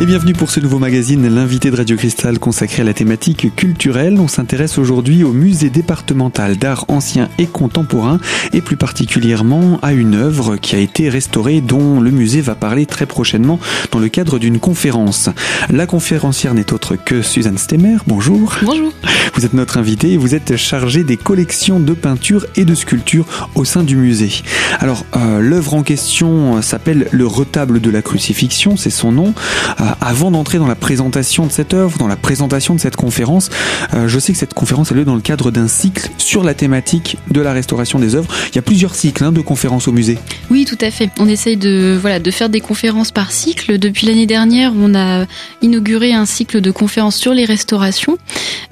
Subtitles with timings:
[0.00, 4.20] Et bienvenue pour ce nouveau magazine, l'invité de Radio Cristal consacré à la thématique culturelle.
[4.20, 8.20] On s'intéresse aujourd'hui au musée départemental d'art ancien et contemporain
[8.52, 12.86] et plus particulièrement à une œuvre qui a été restaurée dont le musée va parler
[12.86, 13.58] très prochainement
[13.90, 15.30] dans le cadre d'une conférence.
[15.68, 17.96] La conférencière n'est autre que Suzanne Stemmer.
[18.06, 18.54] Bonjour.
[18.62, 18.92] Bonjour.
[19.34, 23.50] Vous êtes notre invité et vous êtes chargée des collections de peintures et de sculptures
[23.56, 24.30] au sein du musée.
[24.78, 29.34] Alors, euh, l'œuvre en question s'appelle Le retable de la crucifixion, c'est son nom.
[29.80, 33.50] Euh, avant d'entrer dans la présentation de cette œuvre, dans la présentation de cette conférence,
[33.94, 36.54] euh, je sais que cette conférence a lieu dans le cadre d'un cycle sur la
[36.54, 38.28] thématique de la restauration des œuvres.
[38.50, 40.18] Il y a plusieurs cycles hein, de conférences au musée.
[40.50, 41.10] Oui, tout à fait.
[41.18, 43.78] On essaye de voilà de faire des conférences par cycle.
[43.78, 45.26] Depuis l'année dernière, on a
[45.62, 48.18] inauguré un cycle de conférences sur les restaurations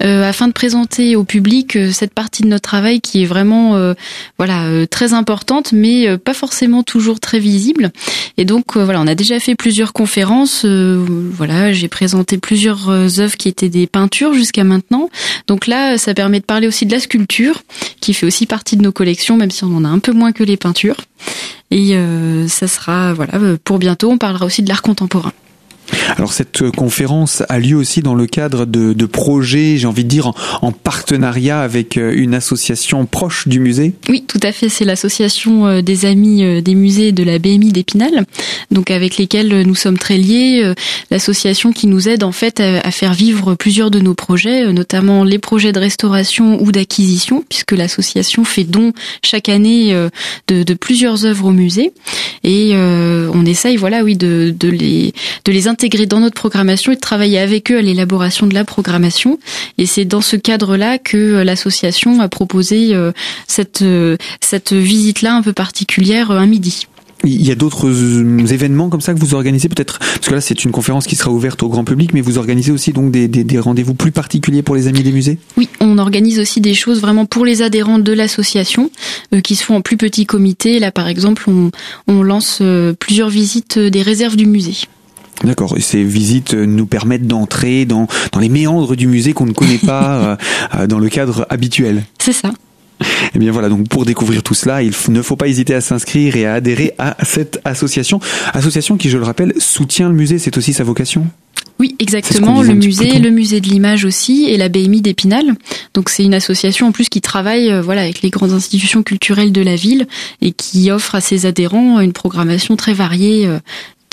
[0.03, 3.47] euh, afin de présenter au public euh, cette partie de notre travail qui est vraiment
[4.37, 7.91] voilà très importante, mais pas forcément toujours très visible.
[8.37, 10.65] Et donc voilà, on a déjà fait plusieurs conférences.
[11.09, 15.09] Voilà, j'ai présenté plusieurs œuvres qui étaient des peintures jusqu'à maintenant.
[15.47, 17.63] Donc là, ça permet de parler aussi de la sculpture,
[17.99, 20.31] qui fait aussi partie de nos collections, même si on en a un peu moins
[20.31, 20.97] que les peintures.
[21.71, 24.09] Et euh, ça sera voilà pour bientôt.
[24.11, 25.33] On parlera aussi de l'art contemporain.
[26.15, 30.09] Alors cette conférence a lieu aussi dans le cadre de, de projets, j'ai envie de
[30.09, 33.93] dire, en, en, partenariat avec euh, une association proche du musée.
[34.09, 34.69] Oui, tout à fait.
[34.69, 38.25] C'est l'association euh, des amis euh, des musées de la BMI d'Épinal,
[38.71, 40.73] donc avec lesquels nous sommes très liés.
[41.11, 45.39] L'association qui nous aide en fait à, faire vivre plusieurs de nos projets, notamment les
[45.39, 49.93] projets de restauration ou d'acquisition, puisque l'association fait don chaque année
[50.47, 51.91] de, de, plusieurs œuvres au musée.
[52.43, 55.13] Et on essaye, voilà, oui, de, de les
[55.45, 58.65] de les intégrer dans notre programmation et de travailler avec eux à l'élaboration de la
[58.65, 59.37] programmation.
[59.77, 63.11] Et c'est dans ce cadre-là que euh, l'association a proposé euh,
[63.47, 66.87] cette, euh, cette visite-là un peu particulière un midi.
[67.23, 67.89] Il y a d'autres
[68.53, 69.99] événements comme ça que vous organisez peut-être?
[69.99, 72.71] Parce que là c'est une conférence qui sera ouverte au grand public, mais vous organisez
[72.71, 75.37] aussi donc des, des, des rendez-vous plus particuliers pour les amis des musées?
[75.57, 78.89] Oui, on organise aussi des choses vraiment pour les adhérents de l'association
[79.33, 80.79] euh, qui se font en plus petit comité.
[80.79, 81.71] Là par exemple, on,
[82.07, 84.87] on lance euh, plusieurs visites des réserves du musée.
[85.43, 85.75] D'accord.
[85.77, 89.77] Et ces visites nous permettent d'entrer dans, dans les méandres du musée qu'on ne connaît
[89.77, 90.37] pas
[90.75, 92.03] euh, dans le cadre habituel.
[92.19, 92.51] C'est ça.
[92.99, 93.05] Et
[93.35, 96.35] eh bien voilà, donc pour découvrir tout cela, il ne faut pas hésiter à s'inscrire
[96.35, 98.19] et à adhérer à cette association.
[98.53, 101.27] Association qui, je le rappelle, soutient le musée, c'est aussi sa vocation
[101.79, 102.63] oui, exactement.
[102.63, 105.45] Le musée, le musée de l'image aussi, et la BMI d'Épinal.
[105.93, 109.51] Donc c'est une association en plus qui travaille, euh, voilà, avec les grandes institutions culturelles
[109.51, 110.07] de la ville
[110.41, 113.59] et qui offre à ses adhérents une programmation très variée euh,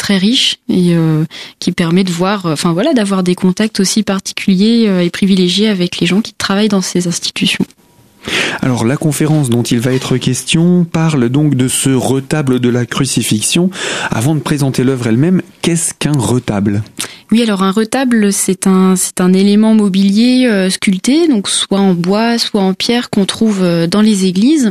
[0.04, 1.24] très riche et euh,
[1.60, 5.98] qui permet de voir, enfin voilà, d'avoir des contacts aussi particuliers euh, et privilégiés avec
[5.98, 7.64] les gens qui travaillent dans ces institutions.
[8.60, 12.84] Alors la conférence dont il va être question parle donc de ce retable de la
[12.84, 13.70] crucifixion.
[14.10, 16.82] Avant de présenter l'œuvre elle-même, qu'est-ce qu'un retable?
[17.34, 21.92] Oui, alors un retable, c'est un c'est un élément mobilier euh, sculpté, donc soit en
[21.92, 24.70] bois, soit en pierre qu'on trouve euh, dans les églises.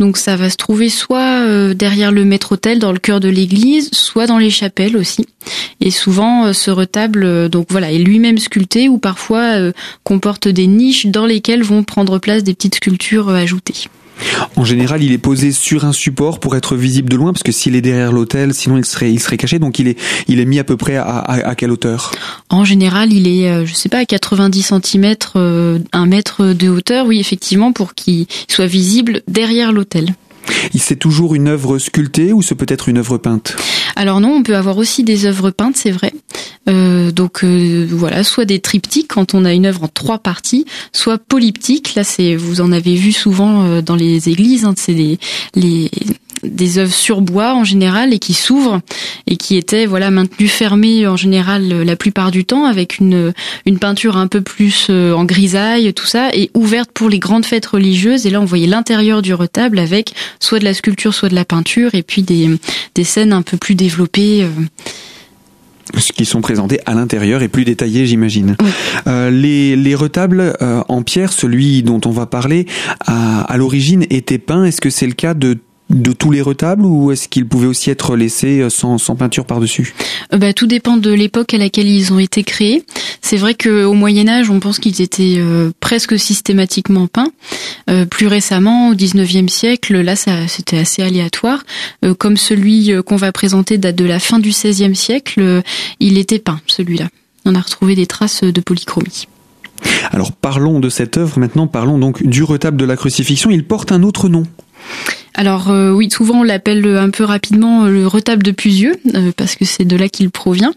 [0.00, 3.90] Donc ça va se trouver soit euh, derrière le maître-autel dans le cœur de l'église,
[3.92, 5.24] soit dans les chapelles aussi.
[5.80, 9.70] Et souvent ce retable donc voilà, est lui-même sculpté ou parfois
[10.02, 13.86] comporte des niches dans lesquelles vont prendre place des petites sculptures ajoutées.
[14.56, 17.52] En général, il est posé sur un support pour être visible de loin, parce que
[17.52, 19.58] s'il est derrière l'hôtel, sinon il serait, il serait caché.
[19.58, 19.98] Donc il est,
[20.28, 22.12] il est mis à peu près à, à, quelle hauteur?
[22.48, 25.14] En général, il est, je sais pas, à 90 cm,
[25.92, 30.14] un mètre de hauteur, oui, effectivement, pour qu'il soit visible derrière l'hôtel.
[30.74, 33.56] C'est toujours une œuvre sculptée ou c'est peut-être une œuvre peinte
[33.96, 36.12] Alors non, on peut avoir aussi des œuvres peintes, c'est vrai.
[36.68, 40.66] Euh, donc euh, voilà, soit des triptyques quand on a une œuvre en trois parties,
[40.92, 41.94] soit polyptyques.
[41.94, 44.64] Là, c'est vous en avez vu souvent euh, dans les églises.
[44.64, 45.18] Hein, c'est les,
[45.54, 45.90] les
[46.42, 48.80] des œuvres sur bois en général et qui s'ouvrent
[49.26, 53.32] et qui étaient voilà maintenues fermées en général la plupart du temps avec une
[53.66, 57.44] une peinture un peu plus euh, en grisaille tout ça et ouverte pour les grandes
[57.44, 61.28] fêtes religieuses et là on voyait l'intérieur du retable avec soit de la sculpture soit
[61.28, 62.48] de la peinture et puis des
[62.94, 64.48] des scènes un peu plus développées euh,
[66.14, 68.56] qui sont présentés à l'intérieur et plus détaillés, j'imagine.
[68.60, 68.70] Oui.
[69.06, 72.66] Euh, les, les retables euh, en pierre, celui dont on va parler,
[73.06, 74.64] à, à l'origine était peint.
[74.64, 75.58] Est-ce que c'est le cas de
[75.90, 79.44] de tous les retables ou est-ce qu'ils pouvaient aussi être laissés euh, sans, sans peinture
[79.44, 79.94] par-dessus?
[80.30, 82.84] Bah, Tout dépend de l'époque à laquelle ils ont été créés.
[83.20, 87.32] C'est vrai qu'au Moyen Âge, on pense qu'ils étaient euh, presque systématiquement peints.
[87.88, 91.64] Euh, plus récemment, au 19e siècle, là, ça, c'était assez aléatoire.
[92.04, 95.62] Euh, comme celui euh, qu'on va présenter date de la fin du 16e siècle, euh,
[95.98, 97.08] il était peint, celui-là.
[97.44, 99.26] On a retrouvé des traces de polychromie.
[100.10, 103.50] Alors parlons de cette œuvre maintenant, parlons donc du retable de la crucifixion.
[103.50, 104.44] Il porte un autre nom.
[105.34, 108.96] Alors oui, souvent on l'appelle un peu rapidement le retable de Pusieux
[109.36, 110.72] parce que c'est de là qu'il provient.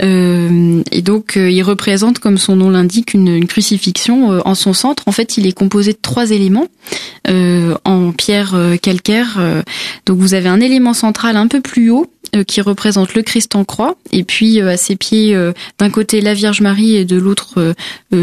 [0.00, 5.04] et donc il représente, comme son nom l'indique, une, crucifixion en son centre.
[5.06, 6.66] En fait, il est composé de trois éléments
[7.28, 9.62] en pierre calcaire.
[10.06, 13.54] donc vous avez un élément central un peu plus haut euh, qui représente le Christ
[13.54, 17.04] en croix, et puis euh, à ses pieds, euh, d'un côté la Vierge Marie et
[17.04, 17.74] de l'autre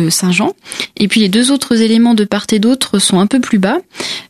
[0.09, 0.53] Saint Jean.
[0.97, 3.77] Et puis les deux autres éléments de part et d'autre sont un peu plus bas.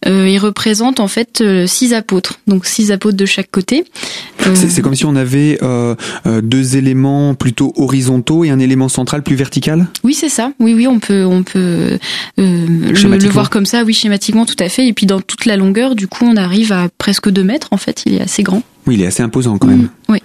[0.05, 1.30] ils représentent en fait
[1.65, 3.85] six apôtres, donc six apôtres de chaque côté.
[4.55, 5.59] C'est comme si on avait
[6.25, 9.87] deux éléments plutôt horizontaux et un élément central plus vertical?
[10.03, 10.51] Oui, c'est ça.
[10.59, 11.97] Oui, oui, on peut, on peut
[12.37, 13.83] le, le, voir comme ça.
[13.83, 14.87] Oui, schématiquement, tout à fait.
[14.87, 17.67] Et puis dans toute la longueur, du coup, on arrive à presque deux mètres.
[17.71, 18.63] En fait, il est assez grand.
[18.87, 19.81] Oui, il est assez imposant quand même.
[19.81, 20.19] Mm, oui.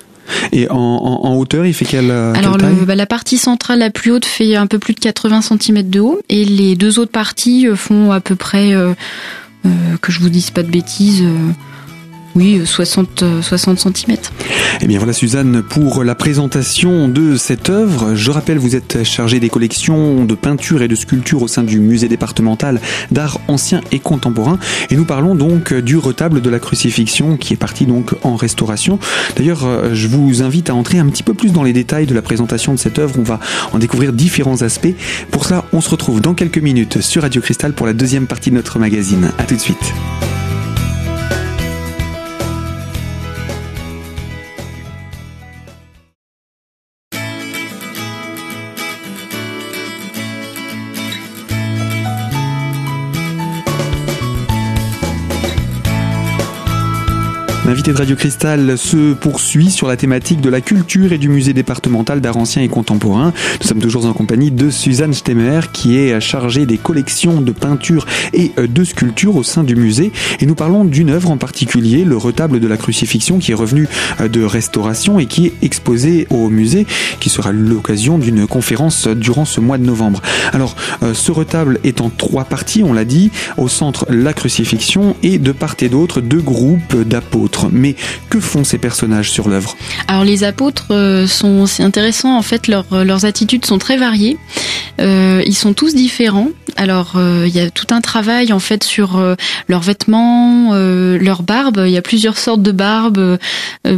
[0.52, 2.74] Et en, en, hauteur, il fait quelle, Alors, taille?
[2.86, 6.00] bah, la partie centrale la plus haute fait un peu plus de 80 cm de
[6.00, 8.94] haut, et les deux autres parties euh, font à peu près, euh, euh,
[10.00, 11.24] que je vous dise pas de bêtises,
[12.36, 14.16] oui, 60, 60 cm.
[14.82, 18.14] Eh bien voilà Suzanne pour la présentation de cette œuvre.
[18.14, 21.80] Je rappelle, vous êtes chargée des collections de peinture et de sculpture au sein du
[21.80, 22.78] musée départemental
[23.10, 24.58] d'art ancien et contemporain.
[24.90, 28.98] Et nous parlons donc du retable de la crucifixion qui est parti donc en restauration.
[29.36, 32.14] D'ailleurs, euh, je vous invite à entrer un petit peu plus dans les détails de
[32.14, 33.14] la présentation de cette œuvre.
[33.18, 33.40] On va
[33.72, 34.94] en découvrir différents aspects.
[35.30, 38.50] Pour cela, on se retrouve dans quelques minutes sur Radio Cristal pour la deuxième partie
[38.50, 39.30] de notre magazine.
[39.38, 39.94] À tout de suite.
[57.76, 61.52] L'invité de Radio Cristal se poursuit sur la thématique de la culture et du musée
[61.52, 63.34] départemental d'art ancien et contemporain.
[63.60, 68.06] Nous sommes toujours en compagnie de Suzanne Stemmer qui est chargée des collections de peinture
[68.32, 70.10] et de sculpture au sein du musée.
[70.40, 73.86] Et nous parlons d'une œuvre en particulier, le retable de la crucifixion qui est revenu
[74.20, 76.86] de restauration et qui est exposé au musée,
[77.20, 80.22] qui sera l'occasion d'une conférence durant ce mois de novembre.
[80.54, 83.30] Alors, euh, ce retable est en trois parties, on l'a dit.
[83.58, 87.65] Au centre, la crucifixion et de part et d'autre, deux groupes d'apôtres.
[87.72, 87.96] Mais
[88.30, 89.76] que font ces personnages sur l'œuvre?
[90.08, 94.36] Alors les apôtres euh, sont c'est intéressant en fait leurs attitudes sont très variées.
[95.00, 96.48] Euh, ils sont tous différents.
[96.76, 99.22] Alors euh, il y a tout un travail en fait sur
[99.68, 101.82] leurs vêtements, leur barbe.
[101.86, 103.38] Il y a plusieurs sortes de barbes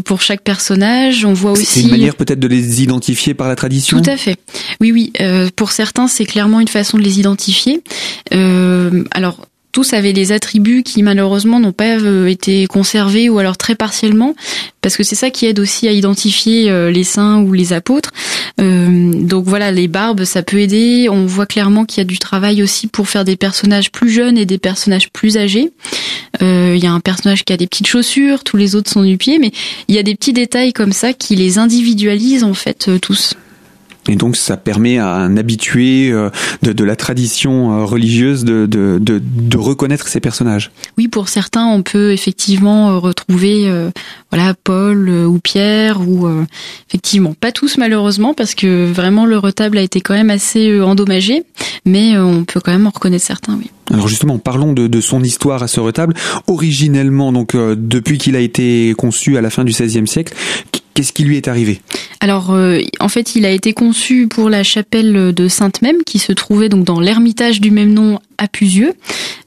[0.04, 1.24] pour chaque personnage.
[1.24, 1.66] On voit aussi.
[1.66, 4.00] C'est une manière peut-être de les identifier par la tradition?
[4.00, 4.36] Tout à fait.
[4.80, 5.12] Oui oui.
[5.56, 7.82] pour certains c'est clairement une façon de les identifier.
[8.30, 9.38] alors
[9.78, 14.34] tous avaient des attributs qui malheureusement n'ont pas euh, été conservés ou alors très partiellement,
[14.80, 18.10] parce que c'est ça qui aide aussi à identifier euh, les saints ou les apôtres.
[18.60, 21.06] Euh, donc voilà, les barbes, ça peut aider.
[21.08, 24.36] On voit clairement qu'il y a du travail aussi pour faire des personnages plus jeunes
[24.36, 25.70] et des personnages plus âgés.
[26.40, 29.16] Il y a un personnage qui a des petites chaussures, tous les autres sont du
[29.16, 29.52] pied, mais
[29.86, 33.34] il y a des petits détails comme ça qui les individualisent en fait tous.
[34.08, 36.30] Et donc ça permet à un habitué euh,
[36.62, 40.70] de, de la tradition euh, religieuse de, de, de, de, reconnaître ces personnages.
[40.96, 43.70] Oui, pour certains, on peut effectivement euh, retrouver
[44.30, 46.28] voilà Paul ou Pierre ou
[46.88, 51.44] effectivement pas tous malheureusement parce que vraiment le retable a été quand même assez endommagé,
[51.84, 53.56] mais on peut quand même en reconnaître certains.
[53.58, 53.70] Oui.
[53.92, 56.14] Alors justement, parlons de, de, son histoire à ce retable.
[56.46, 60.34] Originellement, donc depuis qu'il a été conçu à la fin du XVIe siècle,
[60.98, 61.80] Qu'est-ce qui lui est arrivé?
[62.18, 66.32] Alors, euh, en fait, il a été conçu pour la chapelle de Sainte-Même, qui se
[66.32, 68.94] trouvait donc dans l'ermitage du même nom à Pusieux.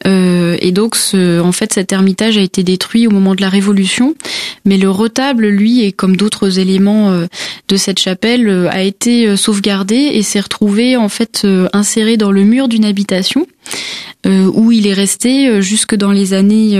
[0.06, 3.50] Euh, et donc, ce, en fait, cet ermitage a été détruit au moment de la
[3.50, 4.16] Révolution.
[4.66, 7.26] Mais le retable, lui, et comme d'autres éléments euh,
[7.68, 12.44] de cette chapelle, euh, a été sauvegardé et s'est retrouvé en fait inséré dans le
[12.44, 13.48] mur d'une habitation.
[14.26, 16.80] où il est resté jusque dans les années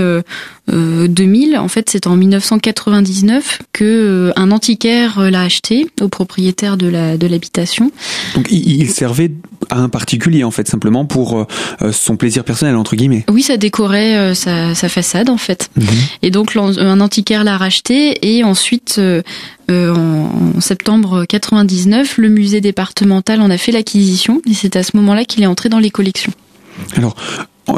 [0.68, 1.56] 2000.
[1.58, 7.26] En fait, c'est en 1999 que un antiquaire l'a acheté au propriétaire de la de
[7.26, 7.90] l'habitation.
[8.34, 9.32] Donc, il servait
[9.72, 11.46] à un particulier en fait, simplement pour
[11.92, 13.24] son plaisir personnel entre guillemets.
[13.30, 15.70] Oui, ça décorait euh, sa, façade en fait.
[15.76, 15.86] Mhm.
[16.22, 19.22] Et donc un antiquaire l'a racheté et ensuite euh,
[19.70, 24.96] euh, en, septembre 99, le musée départemental en a fait l'acquisition et c'est à ce
[24.96, 26.32] moment-là qu'il est entré dans les collections.
[26.96, 27.14] Alors,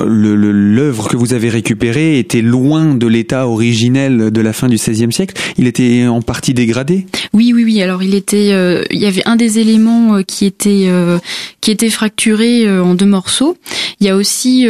[0.02, 5.12] l'œuvre que vous avez récupérée était loin de l'état originel de la fin du XVIe
[5.12, 5.34] siècle.
[5.58, 7.06] Il était en partie dégradé.
[7.32, 7.82] Oui, oui, oui.
[7.82, 11.18] Alors il était, euh, il y avait un des éléments euh, qui était euh,
[11.60, 13.56] qui était fracturé en deux morceaux.
[14.00, 14.66] Il y a aussi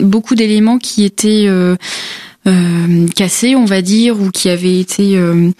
[0.00, 1.48] beaucoup d'éléments qui étaient
[2.46, 5.50] euh, cassé, on va dire, ou qui avait été euh,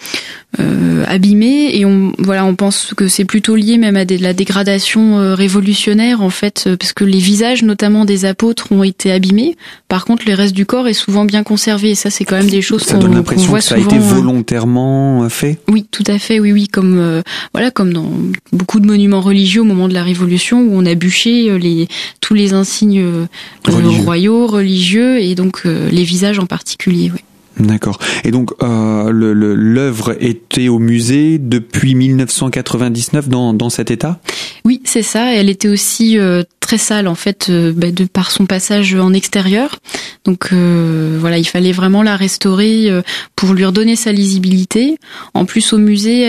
[0.59, 1.71] euh, abîmé.
[1.77, 5.35] Et on voilà, on pense que c'est plutôt lié même à de la dégradation euh,
[5.35, 9.55] révolutionnaire en fait, euh, parce que les visages, notamment des apôtres, ont été abîmés.
[9.87, 11.91] Par contre, le reste du corps est souvent bien conservé.
[11.91, 13.89] Et ça, c'est quand même des choses Ça qu'on l'impression voit que ça a souvent.
[13.89, 15.59] été euh, volontairement fait.
[15.69, 17.21] oui, tout à fait, oui, oui, comme euh,
[17.53, 18.09] voilà, comme dans
[18.53, 21.87] beaucoup de monuments religieux au moment de la Révolution où on a bûché les
[22.21, 23.25] tous les insignes euh,
[23.65, 24.03] Religieux.
[24.03, 26.76] royaux, religieux et donc euh, les visages en particulier.
[26.85, 27.11] Oui.
[27.59, 27.97] D'accord.
[28.23, 34.19] Et donc euh, l'œuvre était au musée depuis 1999 dans, dans cet état?
[34.63, 35.33] Oui, c'est ça.
[35.33, 39.11] Elle était aussi euh, très sale en fait, euh, bah, de par son passage en
[39.11, 39.79] extérieur.
[40.25, 42.89] Donc voilà, il fallait vraiment la restaurer
[43.37, 44.97] pour lui redonner sa lisibilité.
[45.33, 46.23] En plus, au musée,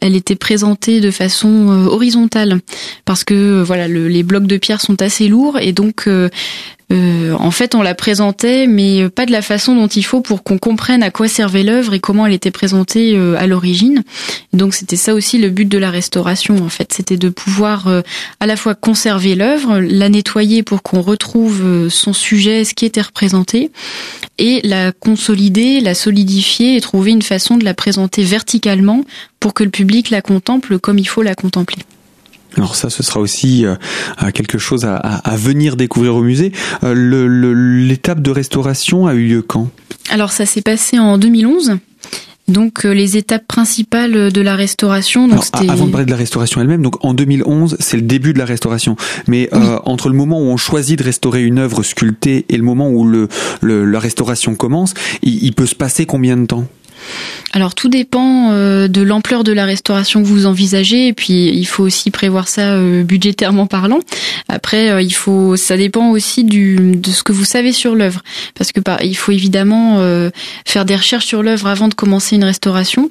[0.00, 2.60] elle était présentée de façon horizontale
[3.04, 6.08] parce que voilà, le- les blocs de pierre sont assez lourds et donc
[6.92, 10.42] euh, en fait, on la présentait, mais pas de la façon dont il faut pour
[10.42, 14.02] qu'on comprenne à quoi servait l'œuvre et comment elle était présentée euh, à l'origine.
[14.52, 16.56] Donc, c'était ça aussi le but de la restauration.
[16.64, 18.02] En fait, c'était de pouvoir euh,
[18.40, 23.02] à la fois conserver l'œuvre, la nettoyer pour qu'on retrouve son sujet, ce qui était
[23.02, 23.70] représenté,
[24.38, 29.04] et la consolider, la solidifier et trouver une façon de la présenter verticalement
[29.38, 31.78] pour que le public la contemple comme il faut la contempler.
[32.56, 33.74] Alors ça, ce sera aussi euh,
[34.34, 36.52] quelque chose à, à- à venir découvrir au musée.
[36.84, 37.54] Euh, le- le-
[37.86, 39.68] L'étape de restauration a eu lieu quand?
[40.10, 41.78] Alors ça s'est passé en 2011.
[42.48, 46.16] Donc euh, les étapes principales de la restauration, donc Alors, Avant de parler de la
[46.16, 48.96] restauration elle-même, donc en 2011, c'est le début de la restauration.
[49.28, 52.64] Mais euh, entre le moment où on choisit de restaurer une œuvre sculptée et le
[52.64, 53.28] moment où le,
[53.60, 56.66] le- la restauration commence, il, il peut se passer combien de temps?
[57.52, 61.64] Alors tout dépend euh, de l'ampleur de la restauration que vous envisagez et puis il
[61.64, 64.00] faut aussi prévoir ça euh, budgétairement parlant.
[64.48, 68.22] Après euh, il faut ça dépend aussi du de ce que vous savez sur l'œuvre
[68.54, 70.30] parce que il faut évidemment euh,
[70.64, 73.10] faire des recherches sur l'œuvre avant de commencer une restauration.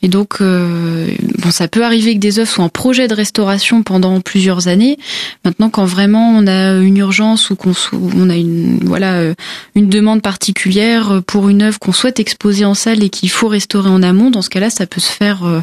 [0.00, 3.82] Et donc, euh, bon, ça peut arriver que des œuvres soient en projet de restauration
[3.82, 4.96] pendant plusieurs années.
[5.44, 9.34] Maintenant, quand vraiment on a une urgence ou qu'on a une voilà euh,
[9.74, 13.90] une demande particulière pour une œuvre qu'on souhaite exposer en salle et qu'il faut restaurer
[13.90, 15.60] en amont, dans ce cas-là, ça peut se faire euh,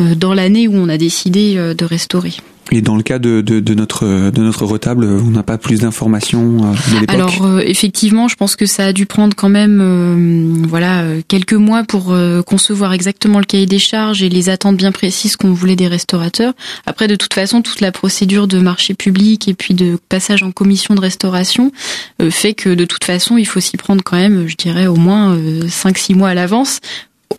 [0.00, 2.34] euh, dans l'année où on a décidé de restaurer.
[2.70, 5.80] Et dans le cas de, de, de notre de notre retable, on n'a pas plus
[5.80, 7.14] d'informations euh, de l'époque.
[7.14, 11.20] Alors euh, effectivement, je pense que ça a dû prendre quand même euh, voilà euh,
[11.26, 15.36] quelques mois pour euh, concevoir exactement le cahier des charges et les attentes bien précises
[15.36, 16.52] qu'on voulait des restaurateurs.
[16.86, 20.52] Après, de toute façon, toute la procédure de marché public et puis de passage en
[20.52, 21.72] commission de restauration
[22.20, 24.96] euh, fait que de toute façon, il faut s'y prendre quand même, je dirais au
[24.96, 26.80] moins euh, 5-6 mois à l'avance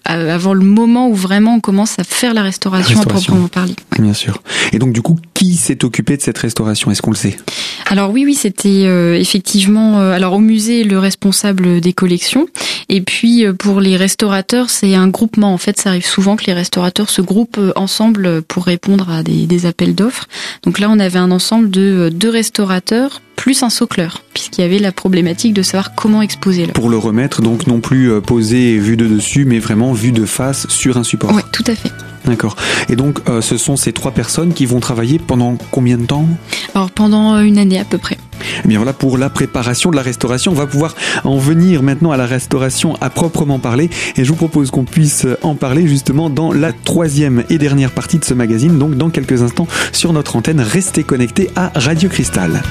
[0.05, 3.33] avant le moment où vraiment on commence à faire la restauration, La restauration.
[3.33, 3.75] à proprement parler.
[3.93, 4.03] Ouais.
[4.03, 4.41] Bien sûr.
[4.73, 6.89] Et donc du coup, qui s'est occupé de cette restauration?
[6.91, 7.37] Est-ce qu'on le sait?
[7.87, 9.99] Alors oui, oui, c'était euh, effectivement.
[9.99, 12.47] euh, alors au musée, le responsable des collections,
[12.89, 15.53] et puis euh, pour les restaurateurs, c'est un groupement.
[15.53, 19.23] En fait, ça arrive souvent que les restaurateurs se groupent euh, ensemble pour répondre à
[19.23, 20.27] des, des appels d'offres.
[20.63, 24.63] Donc là, on avait un ensemble de euh, deux restaurateurs plus un socleur, puisqu'il y
[24.65, 26.73] avait la problématique de savoir comment exposer l'œuvre.
[26.73, 30.11] Pour le remettre, donc non plus euh, posé et vu de dessus, mais vraiment vu
[30.11, 31.31] de face sur un support.
[31.33, 31.89] Oui, tout à fait.
[32.25, 32.57] D'accord.
[32.89, 36.27] Et donc, euh, ce sont ces trois personnes qui vont travailler pendant combien de temps?
[36.75, 38.17] Alors pendant euh, une année à peu près.
[38.65, 40.51] Eh bien voilà pour la préparation de la restauration.
[40.51, 40.93] On va pouvoir
[41.23, 43.89] en venir maintenant à la restauration à proprement parler.
[44.17, 48.19] Et je vous propose qu'on puisse en parler justement dans la troisième et dernière partie
[48.19, 48.77] de ce magazine.
[48.77, 52.61] Donc dans quelques instants sur notre antenne, restez connectés à Radio Cristal.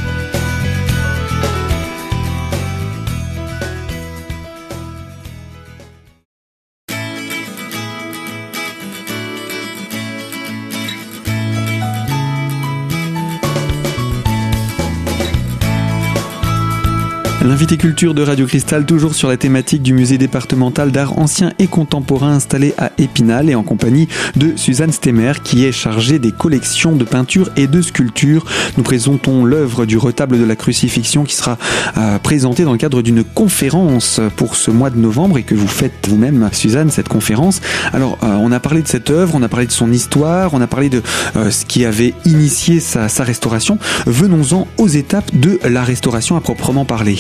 [17.48, 21.66] L'invité culture de Radio Cristal, toujours sur la thématique du musée départemental d'art ancien et
[21.66, 26.94] contemporain installé à Épinal et en compagnie de Suzanne Stemmer qui est chargée des collections
[26.94, 28.44] de peintures et de sculptures.
[28.76, 31.56] Nous présentons l'œuvre du retable de la crucifixion qui sera
[31.96, 35.68] euh, présentée dans le cadre d'une conférence pour ce mois de novembre et que vous
[35.68, 37.62] faites vous-même, Suzanne, cette conférence.
[37.94, 40.60] Alors, euh, on a parlé de cette œuvre, on a parlé de son histoire, on
[40.60, 41.02] a parlé de
[41.36, 43.78] euh, ce qui avait initié sa restauration.
[44.04, 47.18] Venons-en aux étapes de la restauration à proprement parler.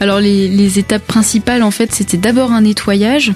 [0.00, 3.32] Alors les, étapes principales en fait c'était d'abord un nettoyage.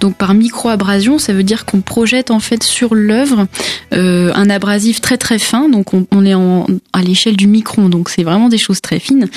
[0.00, 3.46] Donc par micro-abrasion ça veut dire qu'on projette en fait sur l'œuvre
[3.92, 5.68] euh, un abrasif très très fin.
[5.68, 6.34] Donc on, est
[6.92, 9.28] à l'échelle du micron donc c'est vraiment des choses très fines.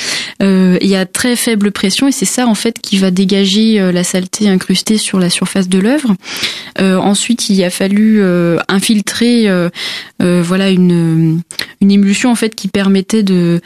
[0.42, 3.92] Euh, et à très faible pression et c'est ça en fait qui va dégager euh,
[3.92, 6.16] la saleté incrustée sur la surface de l'œuvre.
[6.80, 8.22] Euh, ensuite il a fallu
[8.68, 9.50] infiltrer
[10.20, 11.42] voilà une,
[11.82, 13.62] une émulsion en fait qui permettait de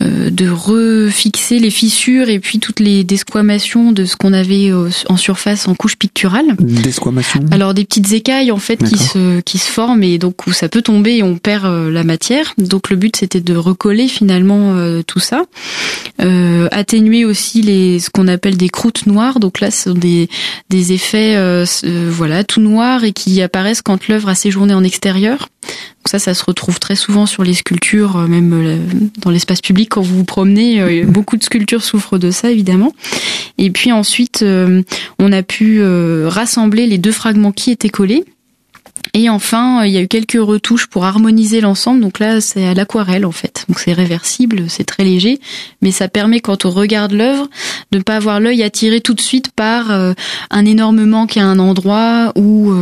[0.00, 4.72] de refixer les fissures et puis toutes les desquamations de ce qu'on avait
[5.08, 6.56] en surface en couche picturale.
[6.58, 10.52] Desquamations Alors des petites écailles en fait qui se qui se forment et donc où
[10.52, 12.54] ça peut tomber et on perd la matière.
[12.56, 14.74] Donc le but c'était de recoller finalement
[15.06, 15.42] tout ça,
[16.18, 19.38] atténuer aussi les ce qu'on appelle des croûtes noires.
[19.38, 20.28] Donc là ce sont des
[20.70, 21.36] des effets
[22.08, 25.48] voilà tout noirs et qui apparaissent quand l'œuvre a séjourné en extérieur.
[26.06, 28.78] Ça, ça se retrouve très souvent sur les sculptures, euh, même euh,
[29.18, 30.80] dans l'espace public quand vous vous promenez.
[30.80, 32.94] Euh, beaucoup de sculptures souffrent de ça, évidemment.
[33.58, 35.82] Et puis ensuite, on a pu
[36.24, 38.24] rassembler les deux fragments qui étaient collés.
[39.12, 42.00] Et enfin, il y a eu quelques retouches pour harmoniser l'ensemble.
[42.00, 43.66] Donc là, c'est à l'aquarelle en fait.
[43.68, 45.40] Donc c'est réversible, c'est très léger,
[45.82, 47.48] mais ça permet quand on regarde l'œuvre
[47.92, 51.58] de ne pas avoir l'œil attiré tout de suite par un énorme manque à un
[51.58, 52.72] endroit ou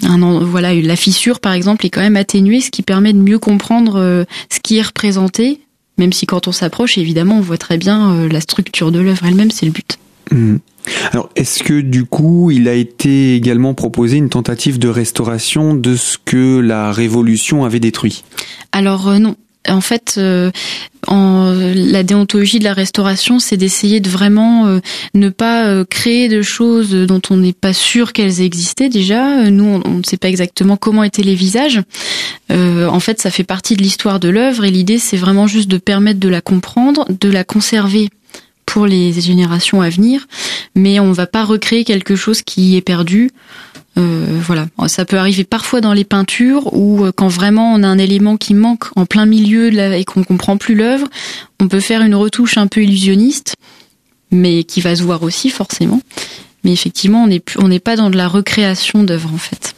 [0.00, 3.96] voilà, la fissure par exemple est quand même atténuée, ce qui permet de mieux comprendre
[3.96, 5.60] euh, ce qui est représenté,
[5.98, 9.24] même si quand on s'approche, évidemment, on voit très bien euh, la structure de l'œuvre
[9.26, 9.98] elle-même, c'est le but.
[10.30, 10.56] Mmh.
[11.12, 15.96] Alors, est-ce que du coup, il a été également proposé une tentative de restauration de
[15.96, 18.22] ce que la Révolution avait détruit?
[18.72, 19.36] Alors euh, non,
[19.68, 20.50] en fait, euh,
[21.74, 24.80] la déontologie de la restauration, c'est d'essayer de vraiment euh,
[25.14, 29.50] ne pas euh, créer de choses dont on n'est pas sûr qu'elles existaient déjà.
[29.50, 31.80] Nous, on, ne sait pas exactement comment étaient les visages.
[32.50, 35.78] en fait, ça fait partie de l'histoire de l'œuvre et l'idée, c'est vraiment juste de
[35.78, 38.08] permettre de la comprendre, de la conserver
[38.64, 40.26] pour les générations à venir,
[40.74, 43.30] mais on ne va pas recréer quelque chose qui est perdu.
[43.98, 47.88] Euh, voilà, ça peut arriver parfois dans les peintures ou euh, quand vraiment on a
[47.88, 51.08] un élément qui manque en plein milieu et qu'on comprend plus l'œuvre,
[51.60, 53.54] on peut faire une retouche un peu illusionniste,
[54.30, 56.00] mais qui va se voir aussi forcément.
[56.62, 59.74] Mais effectivement, on n'est on n'est pas dans de la recréation d'œuvre en fait.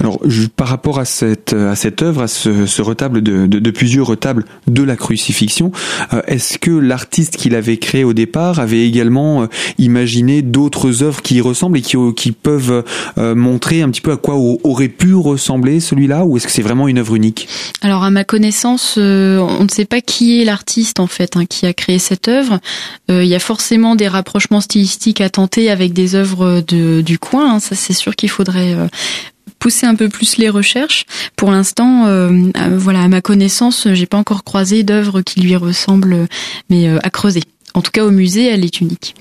[0.00, 0.20] Alors,
[0.56, 4.44] par rapport à cette à cette œuvre, à ce, ce retable de, de, plusieurs retables
[4.66, 5.72] de la crucifixion,
[6.12, 9.46] euh, est-ce que l'artiste qui l'avait créé au départ avait également euh,
[9.78, 12.84] imaginé d'autres œuvres qui y ressemblent et qui, qui peuvent
[13.18, 16.62] euh, montrer un petit peu à quoi aurait pu ressembler celui-là, ou est-ce que c'est
[16.62, 17.48] vraiment une œuvre unique?
[17.82, 21.66] Alors, à ma connaissance, on ne sait pas qui est l'artiste en fait hein, qui
[21.66, 22.60] a créé cette œuvre.
[23.08, 27.54] Il y a forcément des rapprochements stylistiques à tenter avec des œuvres de, du coin.
[27.54, 28.76] Hein, ça, c'est sûr qu'il faudrait
[29.58, 31.04] pousser un peu plus les recherches.
[31.36, 36.28] Pour l'instant, euh, voilà, à ma connaissance, j'ai pas encore croisé d'œuvre qui lui ressemble,
[36.70, 37.42] mais euh, à creuser.
[37.74, 39.14] En tout cas, au musée, elle est unique.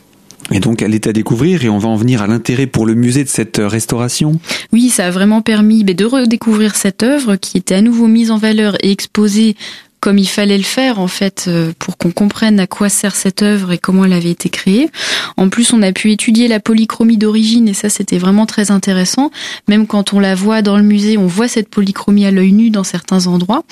[0.51, 2.95] Et donc elle est à découvrir et on va en venir à l'intérêt pour le
[2.95, 4.39] musée de cette euh, restauration.
[4.71, 8.37] Oui, ça a vraiment permis de redécouvrir cette œuvre qui était à nouveau mise en
[8.37, 9.57] valeur et exposée
[9.99, 13.41] comme il fallait le faire en fait euh, pour qu'on comprenne à quoi sert cette
[13.41, 14.89] œuvre et comment elle avait été créée.
[15.37, 19.31] En plus, on a pu étudier la polychromie d'origine et ça c'était vraiment très intéressant.
[19.67, 22.69] Même quand on la voit dans le musée, on voit cette polychromie à l'œil nu
[22.69, 23.63] dans certains endroits.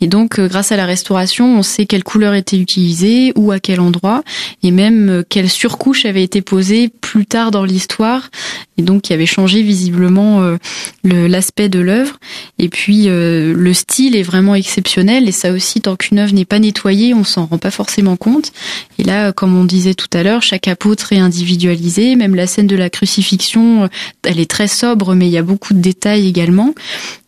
[0.00, 3.60] Et donc, euh, grâce à la restauration, on sait quelle couleur était utilisée, ou à
[3.60, 4.22] quel endroit,
[4.62, 8.30] et même euh, quelle surcouche avait été posée plus tard dans l'histoire,
[8.78, 10.56] et donc qui avait changé visiblement
[11.04, 12.18] l'aspect de l'œuvre.
[12.58, 16.58] Et puis, le style est vraiment exceptionnel et ça aussi tant qu'une œuvre n'est pas
[16.58, 18.52] nettoyée, on s'en rend pas forcément compte.
[18.98, 22.16] Et là, comme on disait tout à l'heure, chaque apôtre est individualisé.
[22.16, 23.88] Même la scène de la crucifixion, euh,
[24.22, 26.74] elle est très sobre, mais il y a beaucoup de détails également.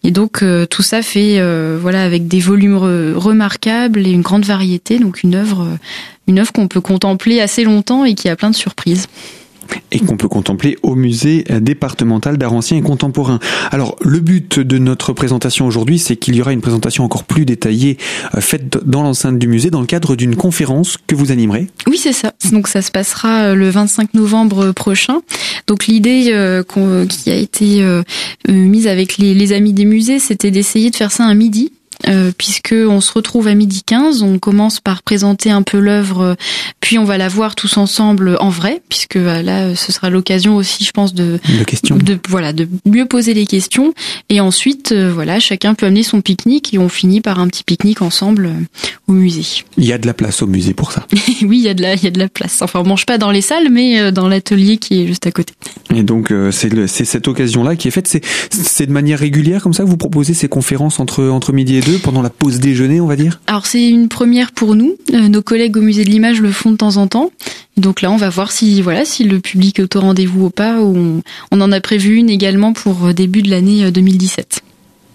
[0.05, 4.45] Et donc euh, tout ça fait, euh, voilà, avec des volumes remarquables et une grande
[4.45, 4.99] variété.
[4.99, 5.79] Donc une œuvre,
[6.27, 9.07] une œuvre qu'on peut contempler assez longtemps et qui a plein de surprises
[9.91, 13.39] et qu'on peut contempler au musée départemental d'art ancien et contemporain.
[13.71, 17.45] Alors, le but de notre présentation aujourd'hui, c'est qu'il y aura une présentation encore plus
[17.45, 17.99] détaillée
[18.35, 21.69] euh, faite dans l'enceinte du musée dans le cadre d'une conférence que vous animerez.
[21.87, 22.33] Oui, c'est ça.
[22.53, 25.21] Donc ça se passera euh, le 25 novembre prochain.
[25.67, 26.63] Donc l'idée euh,
[27.09, 27.85] qui a été
[28.49, 31.73] mise avec les amis des musées, c'était d'essayer de faire ça un midi
[32.07, 36.37] euh, puisque on se retrouve à midi 15, on commence par présenter un peu l'œuvre,
[36.81, 40.57] puis on va la voir tous ensemble en vrai, puisque euh, là ce sera l'occasion
[40.57, 41.41] aussi, je pense, de,
[41.91, 43.95] de, voilà de mieux poser les questions,
[44.29, 47.65] et ensuite euh, voilà chacun peut amener son pique-nique et on finit par un petit
[47.65, 48.51] pique-nique ensemble
[49.09, 49.65] au musée.
[49.77, 51.05] Il y a de la place au musée pour ça.
[51.43, 52.63] oui, il y a de la il y a de la place.
[52.63, 55.55] Enfin, on mange pas dans les salles, mais dans l'atelier qui est juste à côté.
[55.93, 58.07] Et donc c'est c'est cette occasion là qui est faite.
[58.07, 61.77] C'est c'est de manière régulière comme ça que vous proposez ces conférences entre entre midi
[61.77, 63.41] et deux pendant la pause déjeuner, on va dire?
[63.47, 64.97] Alors c'est une première pour nous.
[65.15, 67.31] Euh, nos collègues au musée de l'image le font de temps en temps.
[67.77, 70.81] Donc là, on va voir si voilà si le public est au rendez-vous ou pas.
[70.81, 74.63] On, on en a prévu une également pour euh, début de l'année 2017.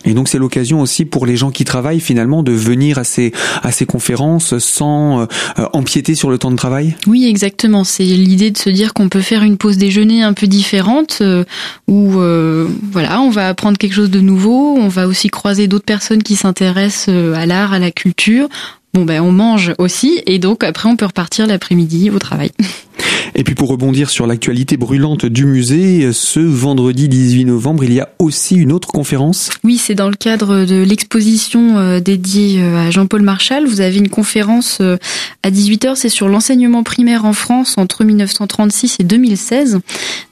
[0.06, 3.04] Euh, et donc c'est l'occasion aussi pour les gens qui travaillent finalement de venir à
[3.04, 6.96] ces à ces conférences sans euh, empiéter sur le temps de travail?
[7.08, 7.84] Oui, exactement.
[7.84, 11.44] C'est l'idée de se dire qu'on peut faire une pause déjeuner un peu différente euh,
[11.88, 15.86] où euh, voilà, on va apprendre quelque chose de nouveau, on va aussi croiser d'autres
[15.86, 18.50] personnes qui s'intéressent à l'art, à la culture
[18.94, 22.52] bon ben on mange aussi et donc après on peut repartir l'après-midi au travail.
[23.36, 28.00] Et puis pour rebondir sur l'actualité brûlante du musée, ce vendredi 18 novembre, il y
[28.00, 29.50] a aussi une autre conférence.
[29.64, 33.66] Oui, c'est dans le cadre de l'exposition euh, dédiée euh, à Jean-Paul Marchal.
[33.66, 34.98] Vous avez une conférence euh,
[35.42, 39.80] à 18h, c'est sur l'enseignement primaire en France entre 1936 et 2016.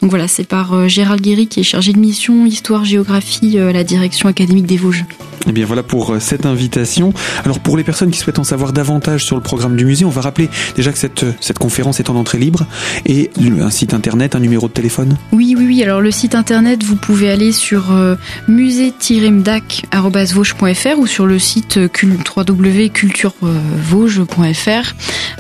[0.01, 4.29] Donc voilà, c'est par Gérald Guéry qui est chargé de mission Histoire-Géographie à la direction
[4.29, 5.05] académique des Vosges.
[5.45, 7.13] Et eh bien voilà pour cette invitation.
[7.43, 10.09] Alors pour les personnes qui souhaitent en savoir davantage sur le programme du musée, on
[10.09, 12.67] va rappeler déjà que cette, cette conférence est en entrée libre
[13.06, 15.84] et un site internet, un numéro de téléphone Oui, oui, oui.
[15.84, 18.15] Alors le site internet, vous pouvez aller sur euh,
[18.47, 21.89] musée-mdac.vosges.fr ou sur le site euh,
[22.38, 24.95] www.culturevosges.fr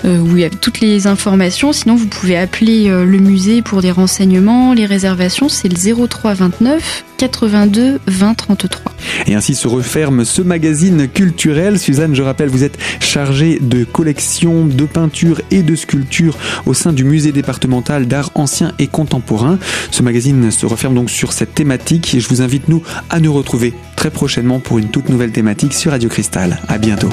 [0.05, 1.73] euh, où il y a toutes les informations.
[1.73, 4.73] Sinon, vous pouvez appeler le musée pour des renseignements.
[4.73, 5.75] Les réservations, c'est le
[6.07, 8.91] 03 29 82 20 33.
[9.27, 11.77] Et ainsi se referme ce magazine culturel.
[11.77, 16.93] Suzanne, je rappelle, vous êtes chargée de collection de peintures et de sculptures au sein
[16.93, 19.59] du musée départemental d'art ancien et contemporain.
[19.91, 22.81] Ce magazine se referme donc sur cette thématique et je vous invite nous
[23.11, 26.59] à nous retrouver très prochainement pour une toute nouvelle thématique sur Radio Cristal.
[26.69, 27.09] À bientôt.